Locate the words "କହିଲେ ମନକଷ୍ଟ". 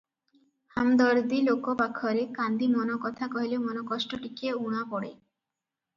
3.37-4.21